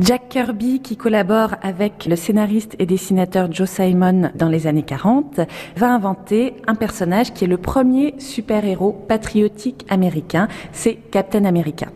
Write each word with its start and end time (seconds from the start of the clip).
Jack 0.00 0.28
Kirby, 0.28 0.80
qui 0.80 0.96
collabore 0.96 1.56
avec 1.60 2.06
le 2.06 2.14
scénariste 2.14 2.76
et 2.78 2.86
dessinateur 2.86 3.50
Joe 3.50 3.68
Simon 3.68 4.30
dans 4.36 4.48
les 4.48 4.68
années 4.68 4.84
40, 4.84 5.40
va 5.76 5.92
inventer 5.92 6.54
un 6.68 6.76
personnage 6.76 7.32
qui 7.32 7.44
est 7.44 7.48
le 7.48 7.56
premier 7.56 8.14
super-héros 8.18 8.92
patriotique 8.92 9.84
américain, 9.88 10.46
c'est 10.72 10.94
Captain 11.10 11.44
America. 11.44 11.88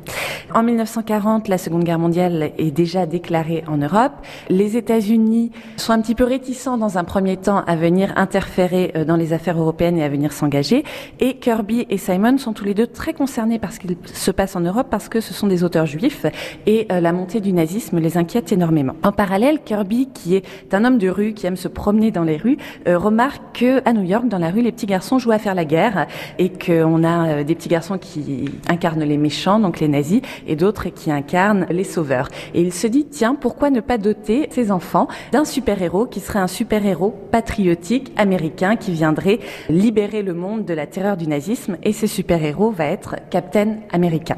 En 0.54 0.62
1940, 0.62 1.48
la 1.48 1.56
Seconde 1.56 1.84
Guerre 1.84 1.98
mondiale 1.98 2.52
est 2.58 2.70
déjà 2.70 3.06
déclarée 3.06 3.64
en 3.68 3.78
Europe. 3.78 4.12
Les 4.50 4.76
États-Unis 4.76 5.50
sont 5.78 5.92
un 5.92 6.00
petit 6.00 6.14
peu 6.14 6.24
réticents 6.24 6.76
dans 6.76 6.98
un 6.98 7.04
premier 7.04 7.38
temps 7.38 7.62
à 7.66 7.74
venir 7.74 8.12
interférer 8.16 8.92
euh, 8.94 9.04
dans 9.06 9.16
les 9.16 9.32
affaires 9.32 9.58
européennes 9.58 9.96
et 9.96 10.04
à 10.04 10.10
venir 10.10 10.32
s'engager. 10.32 10.84
Et 11.20 11.34
Kirby 11.38 11.86
et 11.88 11.96
Simon 11.96 12.36
sont 12.36 12.52
tous 12.52 12.66
les 12.66 12.74
deux 12.74 12.86
très 12.86 13.14
concernés 13.14 13.58
par 13.58 13.72
ce 13.72 13.80
qu'il 13.80 13.96
se 14.04 14.30
passe 14.30 14.54
en 14.54 14.60
Europe 14.60 14.88
parce 14.90 15.08
que 15.08 15.20
ce 15.20 15.32
sont 15.32 15.46
des 15.46 15.64
auteurs 15.64 15.86
juifs 15.86 16.26
et 16.66 16.86
euh, 16.92 17.00
la 17.00 17.12
montée 17.12 17.40
du 17.40 17.54
nazisme 17.54 17.96
me 17.96 18.00
les 18.02 18.18
inquiète 18.18 18.52
énormément. 18.52 18.94
En 19.02 19.12
parallèle, 19.12 19.60
Kirby, 19.64 20.10
qui 20.12 20.36
est 20.36 20.74
un 20.74 20.84
homme 20.84 20.98
de 20.98 21.08
rue, 21.08 21.32
qui 21.32 21.46
aime 21.46 21.56
se 21.56 21.68
promener 21.68 22.10
dans 22.10 22.24
les 22.24 22.36
rues, 22.36 22.58
euh, 22.88 22.98
remarque 22.98 23.42
que 23.54 23.88
à 23.88 23.94
New 23.94 24.04
York, 24.04 24.28
dans 24.28 24.38
la 24.38 24.50
rue, 24.50 24.60
les 24.60 24.72
petits 24.72 24.86
garçons 24.86 25.18
jouent 25.18 25.32
à 25.32 25.38
faire 25.38 25.54
la 25.54 25.64
guerre 25.64 26.06
et 26.38 26.50
qu'on 26.50 27.04
a 27.04 27.42
des 27.42 27.54
petits 27.54 27.70
garçons 27.70 27.96
qui 27.96 28.50
incarnent 28.68 29.04
les 29.04 29.16
méchants, 29.16 29.58
donc 29.58 29.80
les 29.80 29.88
nazis, 29.88 30.20
et 30.46 30.56
d'autres 30.56 30.88
qui 30.88 31.10
incarnent 31.10 31.66
les 31.70 31.84
sauveurs. 31.84 32.28
Et 32.54 32.62
il 32.62 32.72
se 32.72 32.86
dit, 32.86 33.06
tiens, 33.06 33.34
pourquoi 33.34 33.70
ne 33.70 33.80
pas 33.80 33.98
doter 33.98 34.48
ces 34.50 34.70
enfants 34.70 35.08
d'un 35.32 35.44
super-héros 35.44 36.06
qui 36.06 36.20
serait 36.20 36.38
un 36.38 36.46
super-héros 36.46 37.14
patriotique 37.30 38.12
américain 38.16 38.76
qui 38.76 38.92
viendrait 38.92 39.40
libérer 39.68 40.22
le 40.22 40.34
monde 40.34 40.64
de 40.64 40.74
la 40.74 40.86
terreur 40.86 41.16
du 41.16 41.26
nazisme 41.26 41.76
et 41.82 41.92
ce 41.92 42.06
super-héros 42.06 42.70
va 42.70 42.86
être 42.86 43.16
Captain 43.30 43.76
America. 43.92 44.36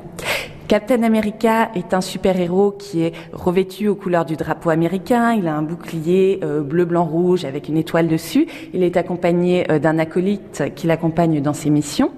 Captain 0.75 1.05
America 1.05 1.71
est 1.77 1.95
un 1.95 2.01
super-héros 2.01 2.73
qui 2.73 3.03
est 3.05 3.13
revêtu 3.33 3.87
aux 3.87 3.95
couleurs 3.95 4.25
du 4.25 4.35
drapeau 4.35 4.71
américain. 4.71 5.33
Il 5.33 5.47
a 5.47 5.55
un 5.55 5.63
bouclier 5.63 6.41
euh, 6.43 6.63
bleu, 6.63 6.85
blanc, 6.85 7.05
rouge 7.05 7.45
avec 7.45 7.69
une 7.69 7.77
étoile 7.77 8.09
dessus. 8.09 8.49
Il 8.73 8.83
est 8.83 8.97
accompagné 8.97 9.71
euh, 9.71 9.79
d'un 9.79 10.01
acolyte 10.01 10.65
qui 10.75 10.89
l'accompagne 10.89 11.41
dans 11.41 11.53
ses 11.53 11.71
missions. 11.71 12.11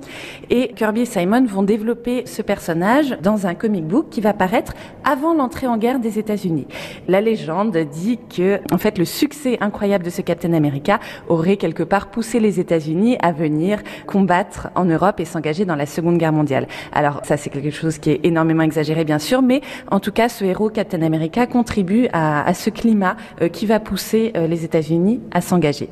Et 0.49 0.69
Kirby 0.69 1.03
et 1.03 1.05
Simon 1.05 1.45
vont 1.45 1.65
développer 1.65 2.23
ce 2.25 2.41
personnage 2.41 3.19
dans 3.23 3.47
un 3.47 3.55
comic 3.55 3.85
book 3.85 4.07
qui 4.09 4.23
va 4.23 4.33
paraître 4.33 4.73
avant 5.05 5.35
l'entrée 5.35 5.67
en 5.67 5.77
guerre 5.77 6.01
des 6.01 6.19
États-Unis. 6.19 6.67
La 7.09 7.21
légende 7.21 7.77
dit 7.77 8.19
que, 8.35 8.61
en 8.73 8.79
fait, 8.79 8.97
le 8.97 9.05
succès 9.05 9.59
incroyable 9.61 10.03
de 10.03 10.09
ce 10.09 10.23
Captain 10.23 10.55
America 10.55 10.99
aurait 11.29 11.59
quelque 11.59 11.83
part 11.83 12.07
poussé 12.07 12.41
les 12.41 12.59
États-Unis 12.59 13.19
à 13.21 13.33
venir 13.33 13.81
combattre 14.07 14.71
en 14.75 14.87
Europe 14.87 15.21
et 15.21 15.27
s'engager 15.27 15.67
dans 15.67 15.77
la 15.77 15.85
Seconde 15.85 16.17
Guerre 16.17 16.33
mondiale. 16.33 16.69
Alors 16.93 17.21
ça, 17.23 17.37
c'est 17.37 17.51
quelque 17.51 17.71
chose 17.71 17.99
qui 17.99 18.13
est 18.13 18.21
énorme 18.25 18.46
exagéré 18.63 19.05
bien 19.05 19.19
sûr, 19.19 19.43
mais 19.43 19.61
en 19.91 20.01
tout 20.01 20.13
cas 20.13 20.29
ce 20.29 20.45
héros 20.45 20.71
Captain 20.71 21.03
America 21.03 21.47
contribue 21.47 22.09
à, 22.13 22.53
ce 22.55 22.71
climat 22.71 23.17
euh, 23.41 23.49
qui 23.49 23.67
va 23.67 23.81
pousser 23.81 24.33
euh, 24.37 24.47
les 24.47 24.65
États-Unis 24.65 25.21
à 25.33 25.41
s'engager. 25.41 25.85